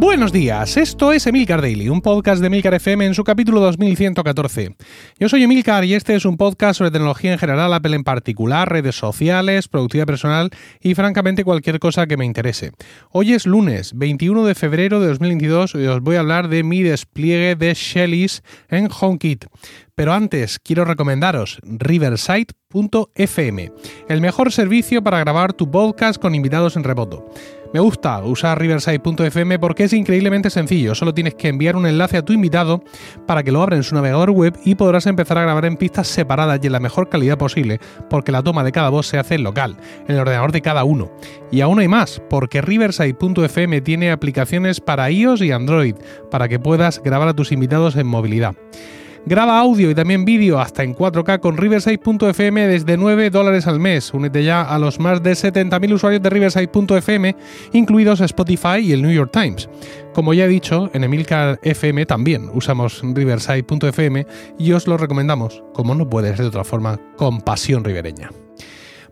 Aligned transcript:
Buenos 0.00 0.30
días, 0.30 0.76
esto 0.76 1.12
es 1.12 1.26
Emilcar 1.26 1.60
Daily, 1.60 1.88
un 1.88 2.00
podcast 2.00 2.40
de 2.40 2.46
Emilcar 2.46 2.72
FM 2.72 3.04
en 3.04 3.14
su 3.14 3.24
capítulo 3.24 3.58
2114. 3.58 4.76
Yo 5.18 5.28
soy 5.28 5.42
Emilcar 5.42 5.84
y 5.84 5.94
este 5.94 6.14
es 6.14 6.24
un 6.24 6.36
podcast 6.36 6.78
sobre 6.78 6.92
tecnología 6.92 7.32
en 7.32 7.38
general, 7.38 7.74
Apple 7.74 7.96
en 7.96 8.04
particular, 8.04 8.70
redes 8.70 8.94
sociales, 8.94 9.66
productividad 9.66 10.06
personal 10.06 10.50
y 10.80 10.94
francamente 10.94 11.42
cualquier 11.42 11.80
cosa 11.80 12.06
que 12.06 12.16
me 12.16 12.24
interese. 12.24 12.70
Hoy 13.10 13.32
es 13.32 13.44
lunes 13.44 13.90
21 13.96 14.44
de 14.44 14.54
febrero 14.54 15.00
de 15.00 15.08
2022 15.08 15.74
y 15.74 15.88
os 15.88 16.00
voy 16.00 16.14
a 16.14 16.20
hablar 16.20 16.46
de 16.46 16.62
mi 16.62 16.84
despliegue 16.84 17.56
de 17.56 17.74
Shellys 17.74 18.44
en 18.68 18.88
HomeKit. 18.88 19.46
Pero 19.96 20.12
antes 20.12 20.60
quiero 20.60 20.84
recomendaros 20.84 21.58
riverside.fm, 21.64 23.72
el 24.08 24.20
mejor 24.20 24.52
servicio 24.52 25.02
para 25.02 25.18
grabar 25.18 25.54
tu 25.54 25.68
podcast 25.72 26.22
con 26.22 26.36
invitados 26.36 26.76
en 26.76 26.84
remoto. 26.84 27.28
Me 27.74 27.80
gusta 27.80 28.22
usar 28.24 28.58
riverside.fm 28.58 29.58
porque 29.58 29.84
es 29.84 29.92
increíblemente 29.92 30.48
sencillo. 30.48 30.94
Solo 30.94 31.12
tienes 31.12 31.34
que 31.34 31.48
enviar 31.48 31.76
un 31.76 31.86
enlace 31.86 32.16
a 32.16 32.24
tu 32.24 32.32
invitado 32.32 32.82
para 33.26 33.42
que 33.42 33.52
lo 33.52 33.62
abra 33.62 33.76
en 33.76 33.82
su 33.82 33.94
navegador 33.94 34.30
web 34.30 34.58
y 34.64 34.74
podrás 34.74 35.06
empezar 35.06 35.36
a 35.36 35.42
grabar 35.42 35.66
en 35.66 35.76
pistas 35.76 36.08
separadas 36.08 36.60
y 36.62 36.66
en 36.66 36.72
la 36.72 36.80
mejor 36.80 37.10
calidad 37.10 37.36
posible, 37.36 37.78
porque 38.08 38.32
la 38.32 38.42
toma 38.42 38.64
de 38.64 38.72
cada 38.72 38.88
voz 38.88 39.06
se 39.06 39.18
hace 39.18 39.34
en 39.34 39.42
local, 39.42 39.76
en 40.06 40.14
el 40.14 40.20
ordenador 40.20 40.50
de 40.50 40.62
cada 40.62 40.84
uno. 40.84 41.10
Y 41.50 41.60
aún 41.60 41.78
hay 41.78 41.88
más, 41.88 42.22
porque 42.30 42.62
riverside.fm 42.62 43.82
tiene 43.82 44.12
aplicaciones 44.12 44.80
para 44.80 45.10
iOS 45.10 45.42
y 45.42 45.52
Android, 45.52 45.94
para 46.30 46.48
que 46.48 46.58
puedas 46.58 47.02
grabar 47.02 47.28
a 47.28 47.34
tus 47.34 47.52
invitados 47.52 47.96
en 47.96 48.06
movilidad. 48.06 48.54
Graba 49.26 49.58
audio 49.58 49.90
y 49.90 49.94
también 49.94 50.24
vídeo 50.24 50.58
hasta 50.58 50.82
en 50.82 50.94
4K 50.94 51.40
con 51.40 51.56
Riverside.fm 51.56 52.66
desde 52.66 52.96
9 52.96 53.30
dólares 53.30 53.66
al 53.66 53.80
mes. 53.80 54.12
Únete 54.14 54.44
ya 54.44 54.62
a 54.62 54.78
los 54.78 54.98
más 55.00 55.22
de 55.22 55.32
70.000 55.32 55.92
usuarios 55.92 56.22
de 56.22 56.30
Riverside.fm, 56.30 57.36
incluidos 57.72 58.20
Spotify 58.20 58.78
y 58.80 58.92
el 58.92 59.02
New 59.02 59.12
York 59.12 59.30
Times. 59.32 59.68
Como 60.14 60.34
ya 60.34 60.44
he 60.44 60.48
dicho, 60.48 60.90
en 60.94 61.04
Emilcar 61.04 61.58
FM 61.62 62.06
también 62.06 62.48
usamos 62.54 63.02
Riverside.fm 63.02 64.26
y 64.58 64.72
os 64.72 64.86
lo 64.86 64.96
recomendamos, 64.96 65.62
como 65.74 65.94
no 65.94 66.08
puede 66.08 66.28
ser 66.30 66.40
de 66.40 66.46
otra 66.46 66.64
forma, 66.64 66.98
con 67.16 67.40
pasión 67.40 67.84
ribereña. 67.84 68.30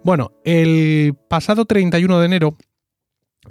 Bueno, 0.02 0.32
el 0.44 1.14
pasado 1.28 1.64
31 1.64 2.20
de 2.20 2.26
enero 2.26 2.56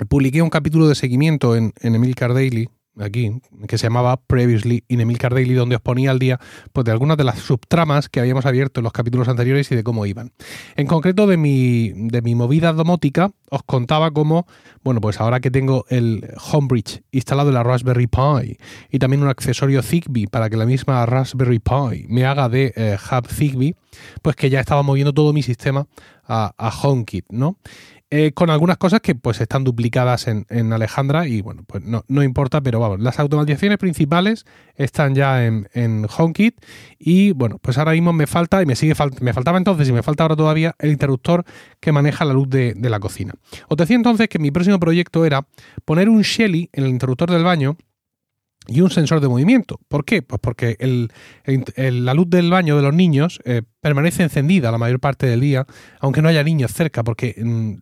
publiqué 0.10 0.42
un 0.42 0.50
capítulo 0.50 0.88
de 0.88 0.96
seguimiento 0.96 1.56
en, 1.56 1.74
en 1.82 1.96
Emilcar 1.96 2.34
Daily 2.34 2.70
aquí, 3.00 3.42
que 3.68 3.78
se 3.78 3.88
llamaba 3.88 4.18
Previously 4.18 4.84
in 4.88 5.02
Emilcar 5.02 5.34
Daily, 5.34 5.54
donde 5.54 5.76
os 5.76 5.82
ponía 5.82 6.12
al 6.12 6.20
día 6.20 6.40
pues, 6.74 6.86
de 6.86 6.92
algunas 6.92 7.18
de 7.18 7.24
las 7.24 7.40
subtramas 7.40 8.10
que 8.10 8.20
habíamos 8.20 8.46
abierto 8.46 8.80
en 8.80 8.86
los 8.86 8.94
capítulos 8.94 9.28
anteriores 9.28 9.72
y 9.72 9.76
de 9.76 9.84
cómo 9.84 10.06
iban. 10.06 10.32
En 10.76 10.88
concreto, 10.88 11.28
de 11.28 11.38
mi, 11.38 11.92
de 11.96 12.22
mi 12.22 12.36
movida 12.36 12.74
domótica, 12.74 13.32
os 13.50 13.64
contaba 13.64 14.12
cómo, 14.12 14.48
bueno, 14.84 15.02
pues 15.02 15.20
ahora 15.20 15.40
que 15.40 15.52
tengo 15.52 15.86
el 15.90 16.28
Homebridge 16.52 17.04
instalado 17.12 17.50
en 17.50 17.56
la 17.56 17.64
Raspberry 17.64 18.08
Pi 18.08 18.58
y 18.92 19.00
también 19.00 19.24
un 19.24 19.30
accesorio 19.30 19.82
Zigbee 19.82 20.28
para 20.28 20.50
que 20.50 20.58
la 20.58 20.66
misma 20.66 21.06
Raspberry 21.06 21.60
Pi 21.60 22.06
me 22.08 22.26
haga 22.26 22.50
de 22.50 22.74
eh, 22.76 22.98
hub 23.12 23.28
Zigbee, 23.28 23.76
pues 24.22 24.36
que 24.36 24.50
ya 24.50 24.60
estaba 24.60 24.84
moviendo 24.84 25.14
todo 25.14 25.34
mi 25.34 25.44
sistema 25.44 25.88
a, 26.28 26.54
a 26.58 26.70
HomeKit, 26.70 27.26
¿no? 27.30 27.58
Eh, 28.18 28.32
con 28.32 28.50
algunas 28.50 28.78
cosas 28.78 29.02
que 29.02 29.14
pues 29.14 29.42
están 29.42 29.66
duplicadas 29.66 30.30
en, 30.30 30.72
Alejandra 30.72 31.28
y 31.28 31.42
bueno, 31.42 31.66
pues 31.68 31.84
no, 31.84 32.06
no, 32.08 32.24
importa, 32.24 32.62
pero 32.62 32.80
vamos, 32.80 33.02
las 33.02 33.20
automatizaciones 33.20 33.78
principales 33.78 34.46
están 34.76 35.16
ya 35.16 35.46
en, 35.46 35.68
en, 35.74 36.08
HomeKit 36.08 36.56
y 36.98 37.34
bueno, 37.34 37.60
pues 37.62 37.78
ahora 37.78 37.92
mismo 37.92 38.14
me 38.14 38.26
falta 38.26 38.62
y 38.62 38.66
me 38.66 38.78
sigue 38.78 38.94
me 39.20 39.34
faltaba 39.34 39.58
entonces 39.58 39.90
y 39.90 39.92
me 39.92 40.02
falta 40.02 40.24
ahora 40.24 40.38
todavía 40.38 40.76
el 40.80 40.92
interruptor 40.92 41.44
que 41.82 41.92
maneja 41.92 42.24
la 42.24 42.32
luz 42.32 42.50
de, 42.50 42.74
de 42.74 42.90
la 42.90 43.02
cocina. 43.02 43.34
Os 43.68 43.76
decía 43.76 43.98
entonces 43.98 44.30
que 44.30 44.40
mi 44.40 44.50
próximo 44.50 44.80
proyecto 44.80 45.26
era 45.26 45.46
poner 45.84 46.08
un 46.08 46.22
Shelly 46.22 46.70
en 46.72 46.86
el 46.86 46.92
interruptor 46.92 47.30
del 47.30 47.44
baño 47.44 47.76
y 48.68 48.82
un 48.82 48.90
sensor 48.90 49.20
de 49.20 49.28
movimiento. 49.28 49.80
¿Por 49.88 50.06
qué? 50.06 50.22
Pues 50.22 50.40
porque 50.42 50.78
la 51.76 52.14
luz 52.14 52.30
del 52.30 52.50
baño 52.50 52.76
de 52.76 52.82
los 52.82 52.94
niños 52.94 53.40
eh, 53.46 53.62
permanece 53.82 54.24
encendida 54.24 54.72
la 54.72 54.78
mayor 54.78 55.00
parte 55.00 55.28
del 55.28 55.42
día, 55.42 55.66
aunque 56.00 56.22
no 56.22 56.30
haya 56.30 56.44
niños 56.44 56.72
cerca, 56.74 57.04
porque 57.04 57.36
mm, 57.38 57.74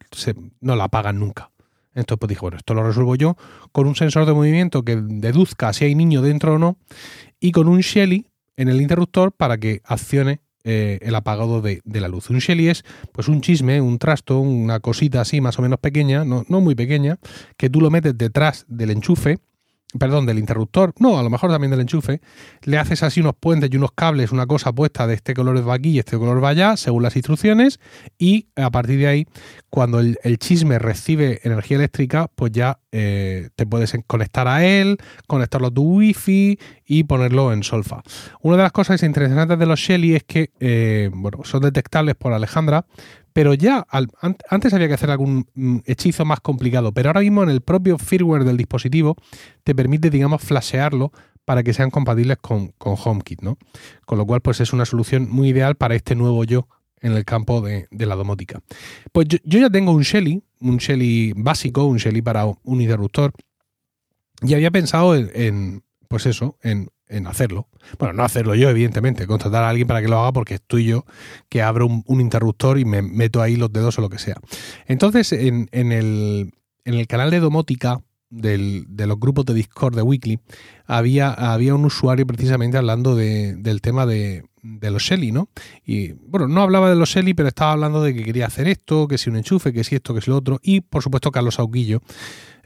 no 0.62 0.76
la 0.76 0.86
apagan 0.86 1.20
nunca. 1.20 1.52
Entonces 1.96 2.20
pues 2.20 2.30
dije, 2.30 2.42
bueno, 2.42 2.58
esto 2.58 2.74
lo 2.74 2.84
resuelvo 2.84 3.16
yo 3.16 3.38
con 3.72 3.88
un 3.88 3.96
sensor 3.96 4.26
de 4.26 4.34
movimiento 4.34 4.84
que 4.84 4.96
deduzca 4.96 5.72
si 5.74 5.86
hay 5.86 5.96
niño 5.96 6.22
dentro 6.22 6.56
o 6.56 6.58
no 6.58 6.78
y 7.40 7.52
con 7.52 7.68
un 7.68 7.82
Shelly 7.82 8.28
en 8.58 8.70
el 8.70 8.82
interruptor 8.82 9.32
para 9.32 9.58
que 9.58 9.82
accione 9.86 10.42
eh, 10.64 11.00
el 11.02 11.14
apagado 11.14 11.62
de, 11.62 11.82
la 11.86 12.08
luz. 12.08 12.30
Un 12.30 12.40
Shelly 12.40 12.70
es 12.70 12.84
pues 13.12 13.28
un 13.28 13.42
chisme, 13.42 13.82
un 13.82 14.00
trasto, 14.00 14.40
una 14.40 14.80
cosita 14.80 15.22
así 15.22 15.42
más 15.42 15.60
o 15.60 15.62
menos 15.62 15.80
pequeña, 15.80 16.24
no, 16.24 16.46
no 16.48 16.62
muy 16.62 16.74
pequeña, 16.74 17.20
que 17.58 17.70
tú 17.70 17.82
lo 17.82 17.92
metes 17.92 18.18
detrás 18.18 18.66
del 18.68 18.92
enchufe 18.92 19.40
perdón, 19.98 20.26
del 20.26 20.40
interruptor, 20.40 20.94
no, 21.00 21.20
a 21.20 21.24
lo 21.24 21.30
mejor 21.30 21.52
también 21.52 21.72
del 21.72 21.82
enchufe, 21.82 22.22
le 22.64 22.78
haces 22.78 23.04
así 23.04 23.20
unos 23.22 23.36
puentes 23.40 23.70
y 23.72 23.78
unos 23.78 23.92
cables, 23.92 24.32
una 24.32 24.48
cosa 24.48 24.72
puesta 24.74 25.08
de 25.08 25.14
este 25.14 25.34
color 25.34 25.68
va 25.68 25.76
aquí 25.76 25.92
y 25.92 26.00
este 26.00 26.18
color 26.18 26.44
va 26.44 26.50
allá, 26.50 26.78
según 26.78 27.04
las 27.04 27.16
instrucciones, 27.16 27.80
y 28.18 28.48
a 28.56 28.72
partir 28.72 29.00
de 29.00 29.08
ahí, 29.08 29.28
cuando 29.70 30.00
el, 30.00 30.18
chisme 30.40 30.80
recibe 30.80 31.40
energía 31.44 31.78
eléctrica, 31.78 32.30
pues 32.36 32.52
ya 32.52 32.80
eh, 32.92 33.50
te 33.56 33.66
puedes 33.66 33.96
conectar 34.08 34.48
a 34.48 34.66
él, 34.66 34.98
conectarlo 35.28 35.68
a 35.68 35.72
tu 35.72 35.84
wifi 35.84 36.60
y 36.86 37.04
ponerlo 37.06 37.54
en 37.54 37.64
solfa. 37.64 38.02
Una 38.42 38.58
de 38.58 38.64
las 38.64 38.72
cosas 38.72 39.02
interesantes 39.04 39.58
de 39.58 39.66
los 39.66 39.80
Shelly 39.80 40.16
es 40.16 40.24
que, 40.24 40.52
eh, 40.60 41.10
bueno, 41.14 41.40
son 41.44 41.62
detectables 41.62 42.16
por 42.16 42.34
Alejandra, 42.34 42.86
pero 43.34 43.54
ya 43.56 43.86
antes 44.50 44.74
había 44.74 44.88
que 44.88 44.94
hacer 44.94 45.10
algún 45.10 45.48
mm, 45.56 45.80
hechizo 45.86 46.24
más 46.24 46.40
complicado, 46.40 46.94
pero 46.94 47.10
ahora 47.10 47.22
mismo 47.22 47.44
en 47.44 47.50
el 47.50 47.62
propio 47.62 47.98
firmware 47.98 48.44
del 48.44 48.58
dispositivo 48.58 49.16
te 49.64 49.76
permite, 49.76 50.10
digamos, 50.10 50.42
flashearlo 50.42 51.12
para 51.46 51.64
que 51.64 51.74
sean 51.74 51.90
compatibles 51.90 52.38
con, 52.38 52.74
HomeKit, 52.80 53.42
¿no? 53.42 53.58
Con 54.06 54.18
lo 54.18 54.26
cual, 54.26 54.42
pues 54.42 54.62
es 54.62 54.72
una 54.72 54.86
solución 54.86 55.28
muy 55.30 55.50
ideal 55.50 55.76
para 55.76 55.96
este 55.96 56.16
nuevo 56.16 56.44
yo 56.46 56.68
en 57.02 57.14
el 57.14 57.26
campo 57.26 57.60
de, 57.62 57.88
la 57.92 58.16
domótica. 58.16 58.62
Pues 59.12 59.28
yo, 59.28 59.60
ya 59.60 59.70
tengo 59.70 59.92
un 59.92 60.04
Shelly, 60.04 60.42
un 60.62 60.78
Shelly 60.78 61.34
básico, 61.36 61.84
un 61.86 61.98
Shelly 61.98 62.22
para 62.22 62.46
un 62.46 62.82
interruptor, 62.82 63.34
y 64.42 64.54
había 64.54 64.72
pensado 64.72 65.16
en 65.16 65.84
pues 66.14 66.28
eso, 66.28 66.60
en 66.62 66.90
en 67.14 67.28
hacerlo. 67.28 67.68
Bueno, 68.00 68.14
no 68.14 68.24
hacerlo 68.24 68.56
yo, 68.56 68.70
evidentemente, 68.70 69.28
contratar 69.28 69.64
a 69.64 69.70
alguien 69.70 69.88
para 69.88 70.02
que 70.02 70.08
lo 70.08 70.20
haga 70.20 70.34
porque 70.34 70.56
estoy 70.56 70.86
yo 70.86 71.06
que 71.50 71.62
abro 71.62 71.88
un, 71.88 72.22
interruptor 72.22 72.80
y 72.80 72.86
me 72.86 73.02
meto 73.02 73.42
ahí 73.42 73.56
los 73.56 73.72
dedos 73.72 73.98
o 74.00 74.02
lo 74.02 74.10
que 74.10 74.20
sea. 74.20 74.36
Entonces, 74.88 75.32
en, 75.32 75.68
el, 75.72 76.54
en 76.86 76.94
el 76.94 77.08
canal 77.08 77.32
de 77.32 77.40
domótica 77.40 78.02
del, 78.30 78.86
de 78.90 79.08
los 79.08 79.20
grupos 79.20 79.46
de 79.46 79.54
Discord 79.54 79.96
de 79.96 80.02
Weekly, 80.02 80.40
había, 80.86 81.32
había 81.32 81.76
un 81.76 81.86
usuario 81.86 82.26
precisamente 82.26 82.78
hablando 82.78 83.16
del 83.16 83.82
tema 83.82 84.06
de, 84.06 84.44
de 84.64 84.90
los 84.90 85.04
Shelly, 85.04 85.32
¿no? 85.32 85.50
Y 85.86 86.14
bueno, 86.14 86.48
no 86.48 86.62
hablaba 86.62 86.90
de 86.90 86.96
los 86.96 87.10
Shelly, 87.10 87.34
pero 87.34 87.50
estaba 87.50 87.74
hablando 87.74 88.02
de 88.02 88.16
que 88.16 88.24
quería 88.24 88.48
hacer 88.48 88.68
esto, 88.68 89.08
que 89.08 89.18
si 89.18 89.30
un 89.30 89.36
enchufe, 89.36 89.74
que 89.74 89.84
si 89.84 89.96
esto, 89.96 90.16
que 90.16 90.22
si 90.22 90.32
lo 90.32 90.38
otro. 90.38 90.60
Y 90.64 90.82
por 90.82 91.04
supuesto, 91.04 91.32
Carlos 91.32 91.60
Auquillo 91.60 92.02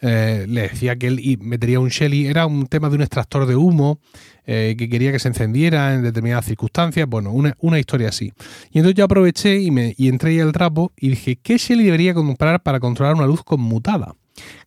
eh, 0.01 0.45
le 0.47 0.61
decía 0.61 0.95
que 0.95 1.07
él 1.07 1.39
metería 1.41 1.79
un 1.79 1.89
Shelly. 1.89 2.27
Era 2.27 2.45
un 2.45 2.67
tema 2.67 2.89
de 2.89 2.95
un 2.95 3.01
extractor 3.01 3.47
de 3.47 3.55
humo 3.55 3.99
eh, 4.45 4.75
que 4.77 4.87
quería 4.89 5.11
que 5.11 5.19
se 5.19 5.27
encendiera 5.27 5.95
en 5.95 6.03
determinadas 6.03 6.45
circunstancias. 6.45 7.07
Bueno, 7.09 7.31
una, 7.31 7.79
historia 7.79 8.09
así. 8.09 8.31
Y 8.71 8.77
entonces 8.77 8.95
yo 8.95 9.05
aproveché 9.05 9.59
y, 9.59 9.71
me, 9.71 9.95
entré 9.97 10.31
ahí 10.31 10.39
al 10.39 10.51
trapo 10.51 10.93
y 10.95 11.09
dije, 11.09 11.37
¿qué 11.37 11.57
Shelly 11.57 11.83
debería 11.83 12.13
comprar 12.13 12.61
para 12.61 12.79
controlar 12.79 13.15
una 13.15 13.25
luz 13.25 13.43
conmutada? 13.43 14.15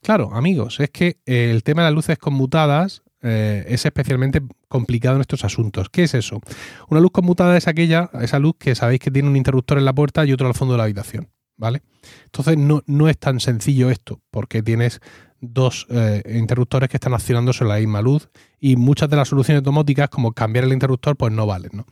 Claro, 0.03 0.35
amigos, 0.35 0.81
es 0.81 0.91
que 0.91 1.19
el 1.27 1.63
tema 1.63 1.83
de 1.83 1.91
las 1.91 1.95
luces 1.95 2.19
conmutadas 2.19 3.03
es 3.23 3.85
especialmente 3.85 4.43
complicado 4.69 5.17
en 5.17 5.21
estos 5.21 5.45
asuntos. 5.45 5.89
¿Qué 5.91 6.05
es 6.05 6.15
eso? 6.15 6.41
Una 6.89 7.01
luz 7.01 7.11
conmutada 7.11 7.57
es 7.57 7.69
aquella, 7.69 8.11
esa 8.21 8.39
luz 8.39 8.55
que 8.59 8.75
sabéis 8.75 9.01
que 9.01 9.11
tiene 9.11 9.29
un 9.29 9.37
interruptor 9.37 9.79
en 9.79 9.85
la 9.85 9.93
puerta 9.93 10.25
y 10.25 10.33
otro 10.33 10.47
al 10.47 10.55
fondo 10.55 10.75
de 10.75 10.79
la 10.79 10.85
habitación. 10.85 11.29
¿vale? 11.61 11.83
Entonces 12.25 12.57
no, 12.57 12.83
no 12.87 13.09
es 13.09 13.19
tan 13.19 13.39
sencillo 13.39 13.91
esto, 13.91 14.21
porque 14.31 14.63
tienes 14.63 15.01
dos 15.41 15.87
eh, 15.91 16.23
interruptores 16.35 16.89
que 16.89 16.97
están 16.97 17.15
accionando 17.15 17.53
sobre 17.53 17.71
la 17.75 17.79
misma 17.79 18.03
luz 18.03 18.31
y 18.59 18.77
muchas 18.77 19.09
de 19.11 19.17
las 19.17 19.29
soluciones 19.29 19.63
domóticas, 19.63 20.09
como 20.09 20.33
cambiar 20.33 20.65
el 20.65 20.73
interruptor, 20.73 21.17
pues 21.17 21.33
no 21.33 21.47
valen, 21.47 21.71
¿no? 21.75 21.87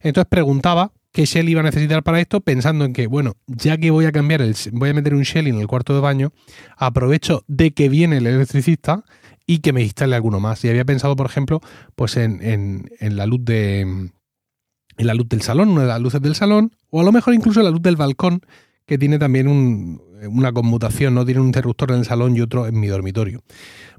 Entonces 0.00 0.28
preguntaba 0.28 0.92
qué 1.12 1.26
Shell 1.26 1.48
iba 1.48 1.60
a 1.60 1.64
necesitar 1.64 2.02
para 2.02 2.20
esto, 2.20 2.40
pensando 2.40 2.84
en 2.84 2.92
que, 2.94 3.06
bueno, 3.06 3.34
ya 3.46 3.76
que 3.76 3.90
voy 3.90 4.06
a 4.06 4.12
cambiar 4.12 4.40
el, 4.40 4.56
voy 4.72 4.90
a 4.90 4.94
meter 4.94 5.14
un 5.14 5.22
Shell 5.22 5.46
en 5.46 5.60
el 5.60 5.66
cuarto 5.66 5.94
de 5.94 6.00
baño, 6.00 6.32
aprovecho 6.76 7.44
de 7.46 7.72
que 7.72 7.90
viene 7.90 8.18
el 8.18 8.26
electricista 8.26 9.04
y 9.50 9.58
que 9.58 9.72
me 9.72 9.82
instale 9.82 10.14
alguno 10.14 10.38
más. 10.38 10.64
Y 10.64 10.68
había 10.68 10.84
pensado, 10.84 11.16
por 11.16 11.26
ejemplo, 11.26 11.60
pues 11.96 12.16
en, 12.16 12.40
en, 12.40 12.88
en 13.00 13.16
la 13.16 13.26
luz 13.26 13.44
de 13.44 13.80
en 13.80 15.06
la 15.06 15.14
luz 15.14 15.28
del 15.28 15.42
salón, 15.42 15.70
una 15.70 15.82
de 15.82 15.88
las 15.88 16.00
luces 16.00 16.22
del 16.22 16.36
salón, 16.36 16.76
o 16.88 17.00
a 17.00 17.04
lo 17.04 17.10
mejor 17.10 17.34
incluso 17.34 17.60
la 17.60 17.70
luz 17.70 17.82
del 17.82 17.96
balcón, 17.96 18.42
que 18.90 18.98
tiene 18.98 19.20
también 19.20 19.46
una 19.46 20.52
conmutación, 20.52 21.14
¿no? 21.14 21.24
Tiene 21.24 21.40
un 21.40 21.46
interruptor 21.46 21.92
en 21.92 21.98
el 21.98 22.04
salón 22.04 22.36
y 22.36 22.40
otro 22.40 22.66
en 22.66 22.80
mi 22.80 22.88
dormitorio. 22.88 23.40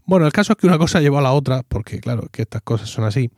Bueno, 0.04 0.26
el 0.26 0.34
caso 0.34 0.52
es 0.52 0.58
que 0.58 0.68
una 0.68 0.78
cosa 0.78 1.00
llevó 1.00 1.20
a 1.20 1.22
la 1.22 1.32
otra, 1.32 1.64
porque 1.66 2.02
claro, 2.02 2.28
que 2.30 2.42
estas 2.42 2.62
cosas 2.62 2.90
son 2.90 3.06
así. 3.06 3.32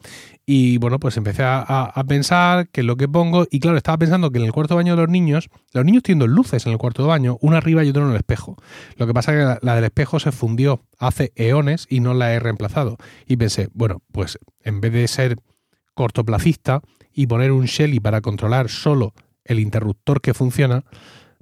Y 0.47 0.79
bueno, 0.79 0.99
pues 0.99 1.15
empecé 1.15 1.43
a, 1.45 2.03
pensar 2.07 2.69
que 2.69 2.81
lo 2.81 2.97
que 2.97 3.07
pongo, 3.07 3.45
y 3.51 3.59
claro, 3.59 3.77
estaba 3.77 3.99
pensando 3.99 4.31
que 4.31 4.39
en 4.39 4.45
el 4.45 4.51
cuarto 4.51 4.75
baño 4.75 4.95
de 4.95 5.03
los 5.03 5.11
niños, 5.11 5.51
los 5.73 5.85
niños 5.85 6.01
tienen 6.01 6.21
dos 6.21 6.29
luces 6.29 6.65
en 6.65 6.71
el 6.71 6.79
cuarto 6.79 7.03
de 7.03 7.09
baño, 7.09 7.37
una 7.41 7.57
arriba 7.57 7.83
y 7.83 7.89
otra 7.89 8.01
en 8.01 8.09
el 8.09 8.15
espejo. 8.15 8.57
Lo 8.97 9.05
que 9.05 9.13
pasa 9.13 9.31
es 9.31 9.59
que 9.59 9.59
la, 9.63 9.75
del 9.75 9.83
espejo 9.83 10.19
se 10.19 10.31
fundió 10.31 10.81
hace 10.97 11.33
eones 11.35 11.85
y 11.87 11.99
no 11.99 12.15
la 12.15 12.33
he 12.33 12.39
reemplazado. 12.39 12.97
Y 13.27 13.37
pensé, 13.37 13.69
bueno, 13.75 14.01
pues 14.11 14.39
en 14.63 14.81
vez 14.81 14.91
de 14.91 15.07
ser 15.07 15.37
cortoplacista 15.93 16.81
y 17.13 17.27
poner 17.27 17.51
un 17.51 17.65
Shelly 17.65 17.99
para 17.99 18.21
controlar 18.21 18.69
solo 18.69 19.13
el 19.45 19.59
interruptor 19.59 20.19
que 20.19 20.33
funciona, 20.33 20.83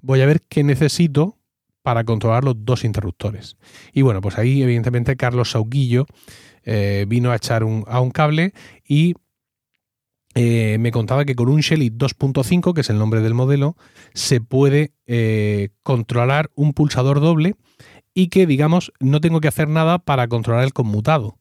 voy 0.01 0.21
a 0.21 0.25
ver 0.25 0.41
qué 0.41 0.63
necesito 0.63 1.37
para 1.81 2.03
controlar 2.03 2.43
los 2.43 2.55
dos 2.63 2.83
interruptores. 2.83 3.57
Y 3.93 4.01
bueno, 4.01 4.21
pues 4.21 4.37
ahí 4.37 4.61
evidentemente 4.61 5.15
Carlos 5.15 5.51
Sauquillo 5.51 6.05
eh, 6.63 7.05
vino 7.07 7.31
a 7.31 7.35
echar 7.35 7.63
un, 7.63 7.83
a 7.87 7.99
un 8.01 8.11
cable 8.11 8.53
y 8.87 9.15
eh, 10.35 10.77
me 10.79 10.91
contaba 10.91 11.25
que 11.25 11.35
con 11.35 11.49
un 11.49 11.59
Shelly 11.59 11.89
2.5, 11.89 12.73
que 12.73 12.81
es 12.81 12.89
el 12.89 12.97
nombre 12.97 13.21
del 13.21 13.33
modelo, 13.33 13.75
se 14.13 14.41
puede 14.41 14.93
eh, 15.05 15.69
controlar 15.83 16.51
un 16.55 16.73
pulsador 16.73 17.19
doble 17.19 17.55
y 18.13 18.27
que, 18.27 18.45
digamos, 18.45 18.93
no 18.99 19.19
tengo 19.21 19.41
que 19.41 19.47
hacer 19.47 19.67
nada 19.67 19.99
para 19.99 20.27
controlar 20.27 20.63
el 20.63 20.73
conmutado. 20.73 21.37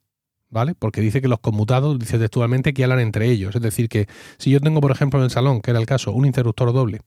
¿Vale? 0.53 0.75
Porque 0.75 1.01
dice 1.01 1.23
que 1.23 1.29
los 1.29 1.39
conmutados, 1.39 1.97
dice 1.97 2.19
textualmente, 2.19 2.75
que 2.75 2.83
hablan 2.83 2.99
entre 2.99 3.31
ellos. 3.31 3.55
Es 3.55 3.63
decir, 3.63 3.89
que 3.89 4.09
si 4.37 4.51
yo 4.51 4.59
tengo, 4.59 4.81
por 4.81 4.91
ejemplo, 4.91 5.21
en 5.21 5.27
el 5.27 5.31
salón, 5.31 5.61
que 5.61 5.71
era 5.71 5.79
el 5.79 5.87
caso, 5.87 6.11
un 6.11 6.27
interruptor 6.27 6.73
doble 6.73 7.03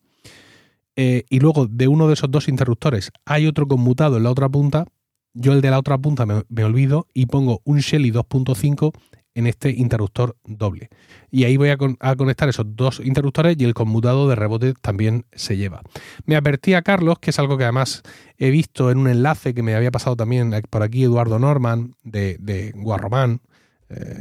eh, 0.96 1.26
y 1.30 1.40
luego 1.40 1.68
de 1.68 1.88
uno 1.88 2.08
de 2.08 2.14
esos 2.14 2.30
dos 2.30 2.48
interruptores 2.48 3.12
hay 3.26 3.48
otro 3.48 3.68
conmutado 3.68 4.18
en 4.18 4.24
la 4.24 4.32
otra 4.32 4.50
punta, 4.50 4.86
yo 5.34 5.54
el 5.54 5.62
de 5.62 5.72
la 5.72 5.80
otra 5.80 5.98
punta 5.98 6.26
me, 6.26 6.64
olvido 6.64 7.08
y 7.14 7.26
pongo 7.26 7.62
un 7.64 7.80
Shelly 7.80 8.12
2.5 8.12 8.94
en 9.36 9.48
este 9.48 9.72
interruptor 9.72 10.38
doble. 10.44 10.90
Y 11.32 11.46
ahí 11.46 11.58
voy 11.58 11.70
a, 11.70 11.78
conectar 11.78 12.48
esos 12.50 12.76
dos 12.76 13.02
interruptores 13.04 13.56
y 13.58 13.64
el 13.64 13.74
conmutado 13.74 14.30
de 14.30 14.36
rebote 14.36 14.76
también 14.80 15.26
se 15.34 15.58
lleva. 15.58 15.82
Me 16.26 16.36
advertía 16.36 16.84
Carlos, 16.84 17.18
que 17.18 17.32
es 17.32 17.40
algo 17.40 17.58
que 17.58 17.64
además 17.64 18.04
he 18.38 18.52
visto 18.52 18.92
en 18.92 19.00
un 19.00 19.08
enlace 19.08 19.56
que 19.56 19.64
me 19.64 19.74
había 19.74 19.90
pasado 19.90 20.16
también 20.16 20.54
por 20.70 20.84
aquí 20.84 21.04
Eduardo 21.04 21.40
Norman 21.40 21.96
de, 22.04 22.38
de 22.40 22.74
Guarromán, 22.76 23.42
eh, 23.90 24.20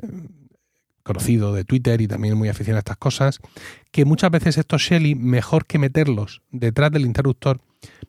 conocido 1.02 1.52
de 1.52 1.64
Twitter 1.64 2.00
y 2.00 2.08
también 2.08 2.37
muy 2.37 2.49
aficionado 2.49 2.78
a 2.78 2.81
estas 2.81 2.96
cosas, 2.96 3.40
que 3.90 4.04
muchas 4.04 4.31
veces 4.31 4.58
estos 4.58 4.82
Shelly, 4.82 5.14
mejor 5.14 5.66
que 5.66 5.78
meterlos 5.78 6.43
detrás 6.50 6.90
del 6.90 7.02
interruptor, 7.02 7.60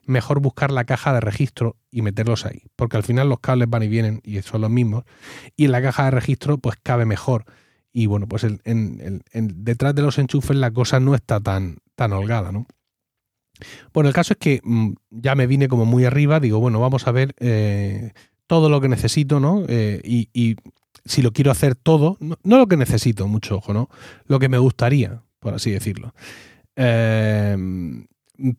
mejor 0.05 0.39
buscar 0.39 0.71
la 0.71 0.85
caja 0.85 1.13
de 1.13 1.19
registro 1.19 1.77
y 1.91 2.01
meterlos 2.01 2.45
ahí, 2.45 2.63
porque 2.75 2.97
al 2.97 3.03
final 3.03 3.29
los 3.29 3.39
cables 3.39 3.69
van 3.69 3.83
y 3.83 3.87
vienen 3.87 4.21
y 4.23 4.41
son 4.41 4.61
los 4.61 4.69
mismos, 4.69 5.03
y 5.55 5.65
en 5.65 5.71
la 5.71 5.81
caja 5.81 6.05
de 6.05 6.11
registro 6.11 6.57
pues 6.57 6.77
cabe 6.81 7.05
mejor. 7.05 7.45
Y 7.95 8.07
bueno, 8.07 8.27
pues 8.27 8.43
en, 8.43 9.23
detrás 9.31 9.93
de 9.93 10.01
los 10.01 10.17
enchufes 10.17 10.57
la 10.57 10.71
cosa 10.71 10.99
no 10.99 11.13
está 11.13 11.39
tan, 11.39 11.77
tan 11.95 12.11
holgada, 12.11 12.51
¿no? 12.51 12.65
Bueno, 13.93 14.09
el 14.09 14.15
caso 14.15 14.33
es 14.33 14.39
que 14.39 14.61
mm, 14.63 14.93
ya 15.11 15.35
me 15.35 15.45
vine 15.45 15.67
como 15.67 15.85
muy 15.85 16.05
arriba, 16.05 16.39
digo, 16.39 16.59
bueno, 16.59 16.79
vamos 16.79 17.07
a 17.07 17.11
ver 17.11 17.35
eh, 17.39 18.11
todo 18.47 18.67
lo 18.69 18.81
que 18.81 18.89
necesito, 18.89 19.39
¿no? 19.39 19.63
Eh, 19.67 20.01
y 20.03 20.55
si 21.05 21.21
lo 21.21 21.31
quiero 21.31 21.51
hacer 21.51 21.75
todo, 21.75 22.17
no, 22.19 22.37
lo 22.43 22.67
que 22.67 22.77
necesito, 22.77 23.27
mucho 23.27 23.57
ojo, 23.57 23.73
¿no? 23.73 23.89
Lo 24.27 24.39
que 24.39 24.49
me 24.49 24.57
gustaría, 24.57 25.21
por 25.39 25.53
así 25.53 25.71
decirlo. 25.71 26.13
Em, 26.75 28.07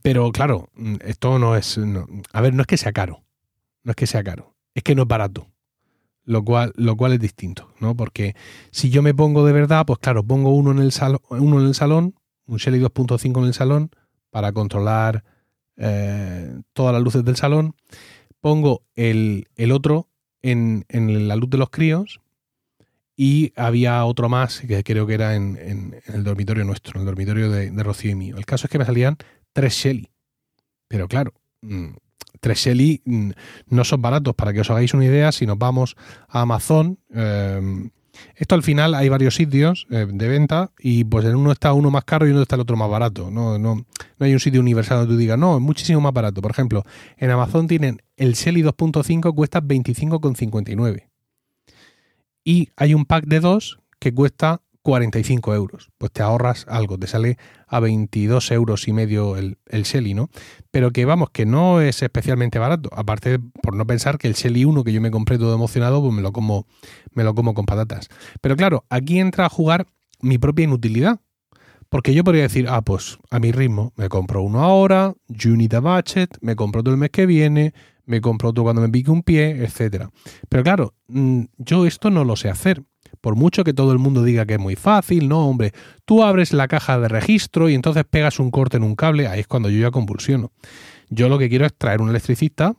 pero 0.03 0.31
claro, 0.31 0.71
esto 1.01 1.39
no 1.39 1.57
es. 1.57 1.79
a 2.33 2.41
ver, 2.41 2.55
no 2.55 2.63
es 2.63 2.67
que 2.67 2.77
sea 2.77 2.93
caro. 2.93 3.25
No 3.83 3.91
es 3.91 3.97
que 3.97 4.07
sea 4.07 4.23
caro. 4.23 4.55
Es 4.75 4.83
que 4.83 4.95
no 4.95 5.03
es 5.03 5.09
barato. 5.09 5.49
Lo 6.25 6.43
cual, 6.43 6.73
lo 6.77 6.97
cual 6.97 7.13
es 7.13 7.21
distinto, 7.21 7.75
¿no? 7.81 7.95
Porque 7.95 8.35
si 8.71 8.89
yo 8.89 9.03
me 9.03 9.13
pongo 9.13 9.45
de 9.45 9.53
verdad, 9.53 9.85
pues 9.85 9.99
claro, 9.99 10.23
pongo 10.25 10.55
uno 10.55 10.71
en 10.71 10.79
el, 10.79 10.91
salón, 10.91 11.21
uno 11.29 11.61
en 11.61 11.67
el 11.67 11.75
salón, 11.75 12.15
un 12.47 12.57
Shelly 12.57 12.81
2.5 12.81 13.41
en 13.41 13.45
el 13.45 13.53
salón, 13.53 13.91
para 14.31 14.53
controlar 14.53 15.23
eh, 15.77 16.61
todas 16.73 16.95
las 16.95 17.03
luces 17.03 17.25
del 17.25 17.37
salón. 17.37 17.75
Pongo 18.41 18.83
el, 18.95 19.47
otro 19.71 20.09
en, 20.41 20.87
en, 20.89 21.29
la 21.29 21.37
luz 21.37 21.51
de 21.51 21.59
los 21.59 21.69
críos 21.69 22.21
y 23.17 23.53
había 23.57 24.05
otro 24.05 24.29
más 24.29 24.61
que 24.61 24.83
creo 24.83 25.07
que 25.07 25.15
era 25.15 25.35
en, 25.35 26.01
el 26.07 26.25
dormitorio 26.25 26.65
nuestro, 26.65 26.99
en 26.99 27.03
el 27.03 27.07
dormitorio 27.07 27.51
de, 27.51 27.71
Rocío 27.83 28.11
y 28.11 28.15
mío. 28.15 28.37
El 28.37 28.47
caso 28.47 28.67
es 28.67 28.71
que 28.71 28.79
me 28.79 28.85
salían 28.85 29.17
tres 29.53 29.75
Shelly. 29.75 30.11
Pero 30.89 31.07
claro, 31.07 31.33
mm, 31.63 31.91
tres 32.41 32.59
Shelly 32.59 33.03
mm, 33.05 33.31
no 33.69 33.85
son 33.85 34.03
baratos. 34.03 34.35
Para 34.35 34.53
que 34.53 34.61
os 34.61 34.71
hagáis 34.71 34.95
una 34.95 35.05
idea, 35.05 35.33
si 35.33 35.47
nos 35.47 35.59
vamos 35.59 35.97
a 36.29 36.41
Amazon, 36.41 36.99
em, 37.11 37.91
esto 38.37 38.55
al 38.55 38.63
final 38.63 38.95
hay 38.95 39.09
varios 39.09 39.35
sitios 39.35 39.87
eh, 39.91 40.07
de 40.09 40.29
venta 40.29 40.71
y 40.79 41.03
pues 41.05 41.25
en 41.25 41.35
uno 41.35 41.51
está 41.51 41.73
uno 41.73 41.91
más 41.91 42.05
caro 42.05 42.27
y 42.27 42.31
en 42.31 42.37
otro 42.37 42.43
está 42.43 42.55
el 42.57 42.63
otro 42.63 42.77
más 42.77 42.91
barato. 42.91 43.31
No, 43.31 43.59
no, 43.59 43.77
no 43.77 44.27
hay 44.27 44.33
un 44.33 44.41
sitio 44.41 44.61
universal 44.61 44.99
donde 44.99 45.15
tú 45.15 45.19
digas, 45.19 45.39
no, 45.39 45.57
es 45.57 45.63
muchísimo 45.63 46.01
más 46.01 46.13
barato. 46.13 46.43
Por 46.43 46.51
ejemplo, 46.51 46.83
en 47.17 47.31
Amazon 47.31 47.69
tienen 47.69 48.03
el 48.17 48.35
Shelly 48.35 48.63
2.5 48.63 49.35
cuesta 49.35 49.61
25,59 49.61 51.14
y 52.45 52.69
hay 52.77 52.95
un 52.95 53.07
pack 53.07 53.25
de 53.27 53.41
dos 53.41 53.81
que 53.99 54.13
cuesta 54.13 54.61
45 54.85 55.55
euros. 55.55 55.91
Pues 55.97 56.13
te 56.13 56.23
ahorras 56.23 56.67
algo, 56.69 56.99
te 56.99 57.07
sale 57.07 57.39
a 57.67 57.81
22 57.81 58.51
euros 58.53 58.87
y 58.87 58.93
medio 58.93 59.37
el, 59.37 59.57
el 59.67 59.85
Shelly, 59.85 60.13
¿no? 60.13 60.29
Pero 60.71 60.93
que 60.93 61.07
vamos, 61.07 61.31
que 61.31 61.47
no 61.47 61.81
es 61.81 62.03
especialmente 62.03 62.59
barato. 62.59 62.91
Aparte, 62.93 63.39
por 63.39 63.75
no 63.75 63.87
pensar 63.87 64.19
que 64.19 64.29
el 64.29 64.35
Shelly 64.35 64.67
1 64.67 64.85
que 64.85 64.93
yo 64.93 65.01
me 65.01 65.11
compré 65.11 65.39
todo 65.39 65.55
emocionado, 65.55 66.03
pues 66.03 66.13
me 66.13 66.21
lo 66.21 66.33
como, 66.33 66.67
me 67.13 67.25
lo 67.25 67.35
como 67.35 67.55
con 67.55 67.65
patatas. 67.65 68.09
Pero 68.43 68.57
claro, 68.57 68.85
aquí 68.91 69.19
entra 69.19 69.47
a 69.47 69.49
jugar 69.49 69.87
mi 70.21 70.37
propia 70.37 70.65
inutilidad. 70.65 71.21
Porque 71.95 72.13
yo 72.13 72.25
podría 72.25 72.43
decir, 72.43 72.67
ah, 72.69 72.83
pues 72.83 73.21
a 73.31 73.39
mi 73.39 73.53
ritmo, 73.53 73.93
me 73.95 74.09
compro 74.09 74.43
uno 74.43 74.65
ahora, 74.65 75.15
need 75.29 75.75
a 75.75 75.79
budget, 75.79 76.37
me 76.41 76.57
compro 76.57 76.83
todo 76.83 76.93
el 76.93 76.99
mes 76.99 77.11
que 77.11 77.25
viene, 77.25 77.73
me 78.05 78.21
compro 78.21 78.49
otro 78.49 78.65
cuando 78.65 78.83
me 78.83 78.89
pique 78.89 79.13
un 79.13 79.23
pie, 79.23 79.63
etc. 79.63 80.09
Pero 80.49 80.65
claro, 80.65 80.95
mm, 81.07 81.43
yo 81.59 81.87
esto 81.87 82.11
no 82.11 82.25
lo 82.25 82.35
sé 82.35 82.51
hacer. 82.51 82.83
Por 83.21 83.37
mucho 83.37 83.63
que 83.63 83.73
todo 83.73 83.93
el 83.93 84.01
mundo 84.01 84.25
diga 84.25 84.45
que 84.45 84.55
es 84.55 84.59
muy 84.59 84.75
fácil, 84.75 85.29
no, 85.29 85.47
hombre, 85.47 85.71
tú 86.05 86.25
abres 86.25 86.53
la 86.53 86.67
caja 86.67 86.99
de 86.99 87.07
registro 87.07 87.69
y 87.69 87.75
entonces 87.75 88.03
pegas 88.05 88.41
un 88.41 88.51
corte 88.51 88.77
en 88.77 88.83
un 88.83 88.97
cable, 88.97 89.29
ahí 89.29 89.39
es 89.39 89.47
cuando 89.47 89.71
yo 89.71 89.81
ya 89.81 89.93
convulsiono. 89.93 90.51
Yo 91.11 91.29
lo 91.29 91.39
que 91.39 91.49
quiero 91.49 91.65
es 91.65 91.79
traer 91.79 92.03
un 92.03 92.09
electricista 92.09 92.75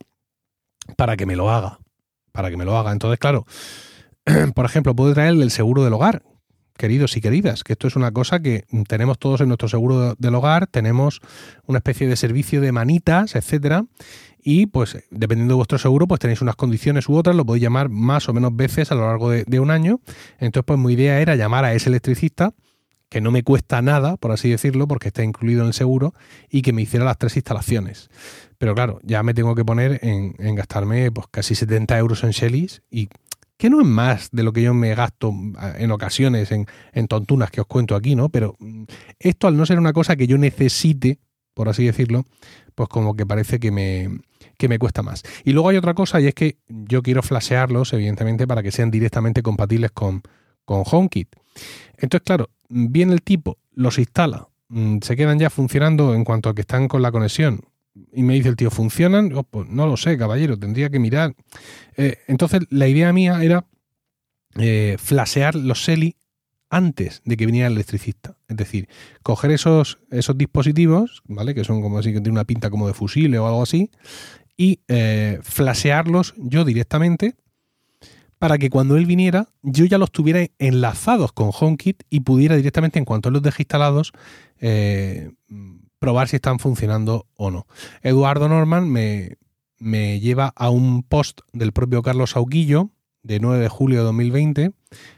para 0.98 1.16
que 1.16 1.26
me 1.26 1.38
lo 1.38 1.50
haga, 1.50 1.80
para 2.34 2.50
que 2.50 2.58
me 2.58 2.66
lo 2.66 2.78
haga. 2.78 2.92
Entonces, 2.92 3.18
claro, 3.18 3.46
por 4.56 4.66
ejemplo, 4.66 4.94
puedo 4.94 5.14
traer 5.14 5.36
el 5.36 5.52
seguro 5.52 5.86
del 5.86 5.94
hogar, 5.94 6.22
queridos 6.78 7.16
y 7.18 7.22
queridas, 7.22 7.64
que 7.64 7.74
esto 7.74 7.88
es 7.88 7.96
una 7.96 8.12
cosa 8.12 8.40
que 8.40 8.66
tenemos 8.88 9.18
todos 9.18 9.42
en 9.42 9.48
nuestro 9.48 9.70
seguro 9.70 10.16
del 10.16 10.36
hogar, 10.36 10.68
tenemos 10.68 11.22
una 11.66 11.80
especie 11.80 12.08
de 12.08 12.16
servicio 12.16 12.62
de 12.62 12.72
manitas, 12.72 13.36
etcétera, 13.36 13.86
y 14.48 14.68
pues 14.68 14.98
dependiendo 15.10 15.54
de 15.54 15.56
vuestro 15.56 15.80
seguro, 15.80 16.08
pues 16.08 16.20
tenéis 16.20 16.40
unas 16.40 16.56
condiciones 16.56 17.10
u 17.10 17.16
otras, 17.16 17.36
lo 17.36 17.48
podéis 17.48 17.64
llamar 17.64 17.90
más 17.90 18.30
o 18.30 18.34
menos 18.34 18.56
veces 18.56 18.92
a 18.92 18.96
lo 18.96 19.08
largo 19.08 19.32
de, 19.32 19.60
un 19.60 19.72
año. 19.72 20.02
Entonces, 20.38 20.66
pues 20.68 20.80
mi 20.80 20.94
idea 20.94 21.20
era 21.20 21.36
llamar 21.36 21.66
a 21.66 21.74
ese 21.74 21.90
electricista, 21.90 22.54
que 23.10 23.22
no 23.22 23.32
me 23.32 23.42
cuesta 23.42 23.82
nada, 23.82 24.18
por 24.18 24.32
así 24.32 24.52
decirlo, 24.52 24.88
porque 24.88 25.08
está 25.08 25.24
incluido 25.24 25.62
en 25.62 25.68
el 25.68 25.74
seguro, 25.74 26.14
y 26.48 26.62
que 26.62 26.74
me 26.74 26.84
hiciera 26.84 27.06
las 27.06 27.18
tres 27.18 27.36
instalaciones. 27.38 28.12
Pero 28.60 28.76
claro, 28.76 29.00
ya 29.02 29.24
me 29.24 29.34
tengo 29.34 29.56
que 29.56 29.66
poner 29.66 30.00
en, 30.04 30.36
gastarme 30.56 31.12
pues 31.12 31.26
casi 31.32 31.56
70 31.56 31.98
euros 31.98 32.24
en 32.24 32.30
Shellys 32.30 32.84
y 32.92 33.10
que 33.58 33.70
no 33.70 33.80
es 33.82 33.88
más 33.88 34.30
de 34.32 34.44
lo 34.44 34.54
que 34.54 34.62
yo 34.62 34.74
me 34.74 34.94
gasto 34.96 35.34
en 35.78 35.92
ocasiones 35.92 36.52
en, 36.52 36.68
en, 36.94 37.08
tontunas 37.08 37.52
que 37.52 37.62
os 37.62 37.68
cuento 37.68 37.96
aquí, 37.96 38.16
¿no? 38.16 38.30
Pero 38.30 38.56
mm, 38.60 38.84
esto 39.20 39.48
al 39.48 39.58
no 39.58 39.66
ser 39.66 39.80
una 39.80 39.94
cosa 39.94 40.16
que 40.16 40.28
yo 40.28 40.38
necesite, 40.38 41.20
por 41.54 41.70
así 41.70 41.86
decirlo, 41.86 42.26
pues 42.76 42.90
como 42.90 43.16
que 43.16 43.26
parece 43.26 43.60
que 43.60 43.72
me, 43.72 44.10
que 44.58 44.68
me 44.68 44.80
cuesta 44.80 45.02
más. 45.02 45.24
Y 45.44 45.54
luego 45.54 45.70
hay 45.70 45.78
otra 45.78 45.94
cosa 45.94 46.20
y 46.20 46.28
es 46.28 46.34
que 46.34 46.58
yo 46.68 47.02
quiero 47.02 47.24
flashearlos, 47.24 47.94
evidentemente, 47.94 48.46
para 48.46 48.62
que 48.62 48.72
sean 48.72 48.92
directamente 48.92 49.42
compatibles 49.42 49.92
con, 49.92 50.22
con 50.66 50.84
HomeKit. 50.86 51.30
Entonces, 51.98 52.26
claro, 52.26 52.50
viene 52.70 53.14
el 53.14 53.22
tipo, 53.22 53.58
los 53.74 53.98
instala, 53.98 54.50
mm, 54.68 54.98
se 55.02 55.16
quedan 55.16 55.40
ya 55.40 55.50
funcionando 55.50 56.14
en 56.14 56.26
cuanto 56.26 56.50
a 56.50 56.56
que 56.56 56.62
están 56.62 56.88
con 56.88 57.02
la 57.02 57.12
conexión. 57.12 57.62
Y 58.14 58.24
me 58.24 58.34
dice 58.34 58.50
el 58.50 58.56
tío, 58.56 58.72
¿funcionan? 58.72 59.30
Pues 59.50 59.70
no 59.70 59.88
lo 59.88 59.98
sé, 59.98 60.18
caballero, 60.18 60.58
tendría 60.58 60.90
que 60.90 61.00
mirar. 61.00 61.36
Eh, 61.98 62.18
entonces, 62.28 62.62
la 62.70 62.88
idea 62.88 63.14
mía 63.14 63.44
era 63.44 63.66
eh, 64.58 64.98
flashear 65.00 65.56
los 65.56 65.84
SELI 65.84 66.16
antes 66.70 67.22
de 67.26 67.38
que 67.38 67.46
viniera 67.46 67.68
el 67.68 67.74
electricista. 67.74 68.38
Es 68.48 68.58
decir, 68.58 68.90
coger 69.24 69.52
esos, 69.52 70.00
esos 70.12 70.38
dispositivos, 70.38 71.24
¿vale? 71.26 71.56
Que 71.56 71.64
son 71.64 71.82
como 71.82 72.00
así, 72.00 72.10
que 72.10 72.20
tienen 72.20 72.34
una 72.34 72.46
pinta 72.46 72.70
como 72.70 72.88
de 72.88 72.94
fusible 72.94 73.40
o 73.40 73.48
algo 73.48 73.64
así, 73.64 73.92
y 74.58 74.80
eh, 74.88 75.40
flashearlos 75.42 76.34
yo 76.38 76.66
directamente 76.66 77.36
para 78.40 78.58
que 78.58 78.70
cuando 78.70 78.98
él 78.98 79.06
viniera 79.06 79.48
yo 79.62 79.86
ya 79.86 79.98
los 79.98 80.12
tuviera 80.12 80.46
enlazados 80.60 81.32
con 81.32 81.52
HomeKit 81.58 82.04
y 82.10 82.22
pudiera 82.22 82.56
directamente, 82.56 83.00
en 83.00 83.06
cuanto 83.06 83.32
los 83.32 83.42
deje 83.42 83.64
instalados, 83.64 84.12
eh, 84.60 85.32
probar 86.00 86.28
si 86.28 86.38
están 86.38 86.60
funcionando 86.60 87.28
o 87.36 87.52
no. 87.52 87.68
Eduardo 88.02 88.50
Norman 88.50 88.90
me, 88.90 89.38
me 89.78 90.20
lleva 90.20 90.54
a 90.56 90.70
un 90.70 91.04
post 91.04 91.42
del 91.54 91.72
propio 91.72 92.02
Carlos 92.02 92.36
Auguillo 92.36 92.92
de 93.24 93.40
9 93.40 93.60
de 93.60 93.70
julio 93.70 94.00
de 94.00 94.04
2020, 94.06 94.72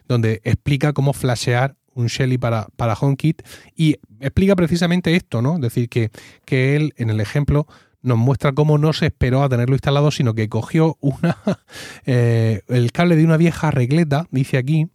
donde 0.07 0.41
explica 0.43 0.93
cómo 0.93 1.13
flashear 1.13 1.75
un 1.93 2.07
Shelly 2.07 2.37
para, 2.37 2.67
para 2.75 2.93
HomeKit 2.93 3.41
y 3.75 3.97
explica 4.19 4.55
precisamente 4.55 5.15
esto, 5.15 5.41
¿no? 5.41 5.55
Es 5.55 5.61
decir, 5.61 5.89
que, 5.89 6.11
que 6.45 6.75
él 6.75 6.93
en 6.97 7.09
el 7.09 7.19
ejemplo 7.19 7.67
nos 8.01 8.17
muestra 8.17 8.53
cómo 8.53 8.77
no 8.77 8.93
se 8.93 9.07
esperó 9.07 9.43
a 9.43 9.49
tenerlo 9.49 9.75
instalado, 9.75 10.11
sino 10.11 10.33
que 10.33 10.47
cogió 10.47 10.97
una, 11.01 11.37
eh, 12.05 12.61
el 12.67 12.91
cable 12.91 13.15
de 13.15 13.25
una 13.25 13.37
vieja 13.37 13.71
regleta, 13.71 14.27
dice 14.31 14.57
aquí, 14.57 14.87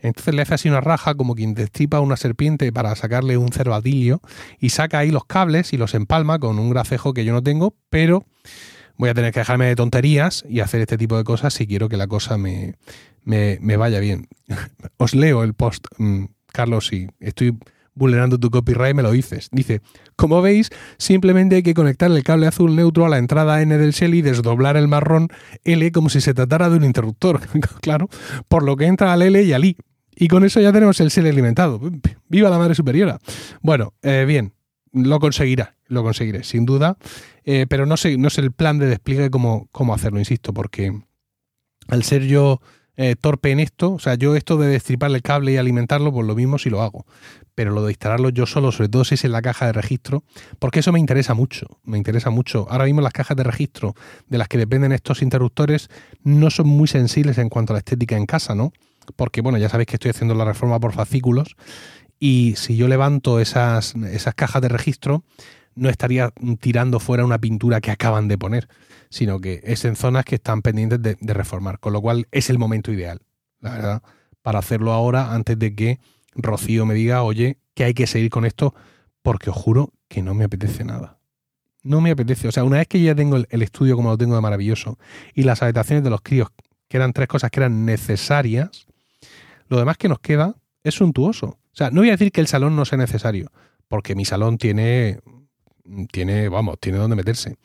entonces 0.00 0.34
le 0.34 0.42
hace 0.42 0.54
así 0.54 0.68
una 0.68 0.80
raja 0.80 1.14
como 1.14 1.34
quien 1.34 1.54
destripa 1.54 2.00
una 2.00 2.16
serpiente 2.16 2.72
para 2.72 2.94
sacarle 2.96 3.36
un 3.36 3.52
cervadillo 3.52 4.20
y 4.58 4.70
saca 4.70 4.98
ahí 4.98 5.10
los 5.10 5.24
cables 5.24 5.72
y 5.72 5.76
los 5.76 5.94
empalma 5.94 6.38
con 6.38 6.58
un 6.58 6.70
gracejo 6.70 7.14
que 7.14 7.24
yo 7.24 7.32
no 7.32 7.42
tengo, 7.42 7.74
pero 7.90 8.24
voy 8.96 9.08
a 9.08 9.14
tener 9.14 9.32
que 9.32 9.40
dejarme 9.40 9.66
de 9.66 9.76
tonterías 9.76 10.44
y 10.48 10.60
hacer 10.60 10.80
este 10.80 10.98
tipo 10.98 11.16
de 11.16 11.24
cosas 11.24 11.54
si 11.54 11.66
quiero 11.66 11.88
que 11.88 11.96
la 11.96 12.06
cosa 12.06 12.38
me, 12.38 12.76
me, 13.24 13.76
vaya 13.76 14.00
bien. 14.00 14.28
Os 14.98 15.14
leo 15.14 15.42
el 15.42 15.54
post, 15.54 15.86
mm, 15.98 16.26
Carlos, 16.52 16.88
si 16.88 17.08
estoy 17.20 17.58
vulnerando 17.94 18.38
tu 18.38 18.50
copyright, 18.50 18.94
me 18.94 19.02
lo 19.02 19.12
dices. 19.12 19.48
Dice, 19.52 19.80
como 20.16 20.42
veis, 20.42 20.70
simplemente 20.98 21.56
hay 21.56 21.62
que 21.62 21.74
conectar 21.74 22.10
el 22.10 22.22
cable 22.22 22.46
azul 22.46 22.74
neutro 22.74 23.06
a 23.06 23.08
la 23.08 23.18
entrada 23.18 23.62
N 23.62 23.76
del 23.76 23.92
Shell 23.92 24.14
y 24.14 24.22
desdoblar 24.22 24.76
el 24.76 24.88
marrón 24.88 25.28
L 25.64 25.92
como 25.92 26.08
si 26.08 26.20
se 26.20 26.34
tratara 26.34 26.70
de 26.70 26.76
un 26.76 26.84
interruptor, 26.84 27.40
claro, 27.80 28.08
por 28.48 28.62
lo 28.62 28.76
que 28.76 28.86
entra 28.86 29.12
al 29.12 29.22
L 29.22 29.42
y 29.42 29.52
al 29.52 29.64
I. 29.64 29.76
Y 30.16 30.28
con 30.28 30.44
eso 30.44 30.60
ya 30.60 30.72
tenemos 30.72 31.00
el 31.00 31.08
Shell 31.08 31.26
alimentado. 31.26 31.80
¡Viva 32.28 32.50
la 32.50 32.58
madre 32.58 32.74
superiora! 32.74 33.18
Bueno, 33.62 33.94
eh, 34.02 34.24
bien, 34.26 34.54
lo 34.92 35.18
conseguirá, 35.18 35.76
lo 35.86 36.02
conseguiré, 36.02 36.44
sin 36.44 36.64
duda. 36.64 36.96
Eh, 37.44 37.66
pero 37.68 37.84
no 37.84 37.96
sé, 37.96 38.16
no 38.16 38.30
sé 38.30 38.40
el 38.40 38.52
plan 38.52 38.78
de 38.78 38.86
despliegue 38.86 39.30
cómo, 39.30 39.68
cómo 39.72 39.92
hacerlo, 39.92 40.18
insisto, 40.18 40.54
porque 40.54 40.92
al 41.88 42.04
ser 42.04 42.22
yo 42.22 42.60
eh, 42.96 43.16
torpe 43.20 43.50
en 43.50 43.60
esto, 43.60 43.92
o 43.92 43.98
sea, 43.98 44.14
yo 44.14 44.36
esto 44.36 44.56
de 44.56 44.68
destripar 44.68 45.10
el 45.10 45.22
cable 45.22 45.52
y 45.52 45.56
alimentarlo, 45.56 46.12
pues 46.12 46.26
lo 46.26 46.34
mismo 46.34 46.58
si 46.58 46.70
lo 46.70 46.82
hago. 46.82 47.06
Pero 47.54 47.72
lo 47.72 47.84
de 47.84 47.92
instalarlo 47.92 48.28
yo 48.30 48.46
solo, 48.46 48.72
sobre 48.72 48.88
todo 48.88 49.04
si 49.04 49.14
es 49.14 49.24
en 49.24 49.32
la 49.32 49.42
caja 49.42 49.66
de 49.66 49.72
registro, 49.72 50.24
porque 50.58 50.80
eso 50.80 50.92
me 50.92 51.00
interesa 51.00 51.34
mucho, 51.34 51.66
me 51.84 51.98
interesa 51.98 52.30
mucho. 52.30 52.66
Ahora 52.70 52.84
mismo 52.84 53.00
las 53.00 53.12
cajas 53.12 53.36
de 53.36 53.42
registro 53.42 53.94
de 54.28 54.38
las 54.38 54.48
que 54.48 54.58
dependen 54.58 54.92
estos 54.92 55.22
interruptores 55.22 55.88
no 56.22 56.50
son 56.50 56.68
muy 56.68 56.88
sensibles 56.88 57.38
en 57.38 57.48
cuanto 57.48 57.72
a 57.72 57.74
la 57.74 57.78
estética 57.78 58.16
en 58.16 58.26
casa, 58.26 58.54
¿no? 58.54 58.72
Porque, 59.16 59.40
bueno, 59.40 59.58
ya 59.58 59.68
sabéis 59.68 59.88
que 59.88 59.96
estoy 59.96 60.10
haciendo 60.10 60.34
la 60.34 60.44
reforma 60.44 60.80
por 60.80 60.92
fascículos 60.92 61.56
y 62.18 62.54
si 62.56 62.76
yo 62.76 62.88
levanto 62.88 63.40
esas, 63.40 63.94
esas 63.96 64.34
cajas 64.34 64.62
de 64.62 64.68
registro, 64.68 65.24
no 65.74 65.88
estaría 65.88 66.32
tirando 66.60 67.00
fuera 67.00 67.24
una 67.24 67.38
pintura 67.38 67.80
que 67.80 67.90
acaban 67.90 68.28
de 68.28 68.38
poner, 68.38 68.68
sino 69.10 69.40
que 69.40 69.60
es 69.64 69.84
en 69.84 69.96
zonas 69.96 70.24
que 70.24 70.36
están 70.36 70.62
pendientes 70.62 71.00
de, 71.02 71.34
reformar, 71.34 71.78
con 71.78 71.92
lo 71.92 72.00
cual 72.00 72.26
es 72.32 72.50
el 72.50 72.58
momento 72.58 72.92
ideal, 72.92 73.20
la 73.60 73.72
verdad, 73.72 74.02
para 74.42 74.58
hacerlo 74.58 74.92
ahora 74.92 75.34
antes 75.34 75.58
de 75.58 75.74
que 75.74 76.00
Rocío 76.34 76.84
me 76.86 76.94
diga, 76.94 77.22
oye, 77.22 77.58
que 77.74 77.84
hay 77.84 77.94
que 77.94 78.06
seguir 78.06 78.30
con 78.30 78.44
esto, 78.44 78.74
porque 79.22 79.50
os 79.50 79.56
juro 79.56 79.92
que 80.08 80.22
no 80.22 80.34
me 80.34 80.44
apetece 80.44 80.84
nada. 80.84 81.18
No 81.82 82.00
me 82.00 82.10
apetece. 82.10 82.48
O 82.48 82.52
sea, 82.52 82.64
una 82.64 82.78
vez 82.78 82.88
que 82.88 83.00
ya 83.00 83.14
tengo 83.14 83.36
el, 83.36 83.62
estudio 83.62 83.96
como 83.96 84.10
lo 84.10 84.18
tengo 84.18 84.34
de 84.34 84.40
maravilloso 84.40 84.98
y 85.34 85.42
las 85.42 85.62
habitaciones 85.62 86.02
de 86.02 86.10
los 86.10 86.20
críos, 86.22 86.48
que 86.88 86.96
eran 86.96 87.12
tres 87.12 87.28
cosas 87.28 87.50
que 87.50 87.60
eran 87.60 87.84
necesarias, 87.84 88.86
lo 89.68 89.78
demás 89.78 89.96
que 89.96 90.08
nos 90.08 90.18
queda 90.18 90.54
es 90.82 90.94
suntuoso. 90.94 91.46
O 91.46 91.76
sea, 91.76 91.90
no 91.90 92.00
voy 92.00 92.08
a 92.08 92.12
decir 92.12 92.32
que 92.32 92.40
el 92.40 92.46
salón 92.46 92.76
no 92.76 92.84
sea 92.84 92.98
necesario, 92.98 93.50
porque 93.88 94.14
mi 94.14 94.24
salón 94.24 94.58
tiene 94.58 95.20
tiene, 96.10 96.48
vamos, 96.48 96.78
tiene 96.80 96.98
donde 96.98 97.16
meterse. 97.16 97.56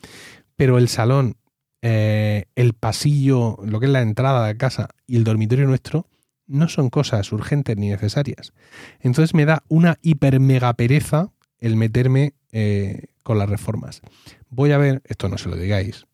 Pero 0.56 0.78
el 0.78 0.88
salón, 0.88 1.36
eh, 1.82 2.46
el 2.54 2.74
pasillo, 2.74 3.58
lo 3.64 3.80
que 3.80 3.86
es 3.86 3.92
la 3.92 4.02
entrada 4.02 4.46
de 4.46 4.56
casa 4.56 4.90
y 5.06 5.16
el 5.16 5.24
dormitorio 5.24 5.66
nuestro, 5.66 6.06
no 6.46 6.68
son 6.68 6.90
cosas 6.90 7.30
urgentes 7.32 7.76
ni 7.76 7.88
necesarias. 7.88 8.52
Entonces 9.00 9.34
me 9.34 9.44
da 9.44 9.62
una 9.68 9.98
hiper 10.02 10.40
mega 10.40 10.72
pereza 10.74 11.30
el 11.58 11.76
meterme 11.76 12.34
eh, 12.52 13.06
con 13.22 13.38
las 13.38 13.48
reformas. 13.48 14.02
Voy 14.48 14.72
a 14.72 14.78
ver, 14.78 15.02
esto 15.04 15.28
no 15.28 15.38
se 15.38 15.48
lo 15.48 15.56
digáis, 15.56 16.06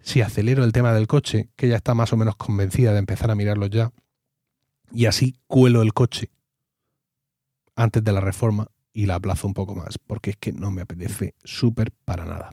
si 0.00 0.22
acelero 0.22 0.64
el 0.64 0.72
tema 0.72 0.94
del 0.94 1.06
coche, 1.06 1.50
que 1.56 1.68
ya 1.68 1.76
está 1.76 1.94
más 1.94 2.12
o 2.12 2.16
menos 2.16 2.36
convencida 2.36 2.92
de 2.92 3.00
empezar 3.00 3.30
a 3.30 3.34
mirarlo 3.34 3.66
ya, 3.66 3.92
y 4.92 5.06
así 5.06 5.36
cuelo 5.46 5.82
el 5.82 5.92
coche 5.92 6.30
antes 7.74 8.02
de 8.02 8.12
la 8.12 8.20
reforma 8.20 8.68
y 8.96 9.04
la 9.04 9.16
aplazo 9.16 9.46
un 9.46 9.52
poco 9.52 9.74
más, 9.74 9.98
porque 9.98 10.30
es 10.30 10.36
que 10.38 10.52
no 10.52 10.70
me 10.70 10.80
apetece 10.80 11.34
súper 11.44 11.92
para 12.06 12.24
nada. 12.24 12.52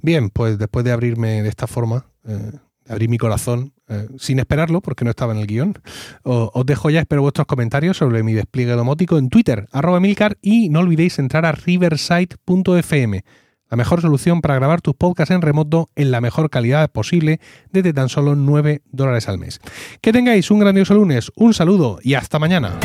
Bien, 0.00 0.30
pues 0.30 0.58
después 0.58 0.86
de 0.86 0.92
abrirme 0.92 1.42
de 1.42 1.48
esta 1.50 1.66
forma, 1.66 2.06
eh, 2.26 2.52
abrir 2.88 3.10
mi 3.10 3.18
corazón, 3.18 3.74
eh, 3.88 4.08
sin 4.18 4.38
esperarlo, 4.38 4.80
porque 4.80 5.04
no 5.04 5.10
estaba 5.10 5.34
en 5.34 5.38
el 5.38 5.46
guion, 5.46 5.74
os, 6.22 6.64
dejo 6.64 6.88
ya, 6.88 7.00
espero 7.00 7.20
vuestros 7.20 7.46
comentarios 7.46 7.98
sobre 7.98 8.22
mi 8.22 8.32
despliegue 8.32 8.72
domótico 8.72 9.18
en 9.18 9.28
Twitter, 9.28 9.68
arroba 9.70 10.00
milcar, 10.00 10.38
y 10.40 10.70
no 10.70 10.80
olvidéis 10.80 11.18
entrar 11.18 11.44
a 11.44 11.52
riverside.fm, 11.52 13.22
la 13.68 13.76
mejor 13.76 14.00
solución 14.00 14.40
para 14.40 14.54
grabar 14.54 14.80
tus 14.80 14.94
podcasts 14.94 15.34
en 15.34 15.42
remoto 15.42 15.90
en 15.94 16.10
la 16.10 16.22
mejor 16.22 16.48
calidad 16.48 16.90
posible 16.90 17.38
desde 17.70 17.92
tan 17.92 18.08
solo 18.08 18.34
9 18.34 18.80
dólares 18.92 19.28
al 19.28 19.36
mes. 19.36 19.60
Que 20.00 20.14
tengáis 20.14 20.50
un 20.50 20.60
grandioso 20.60 20.94
lunes, 20.94 21.30
un 21.36 21.52
saludo 21.52 21.98
y 22.02 22.14
hasta 22.14 22.38
mañana. 22.38 22.78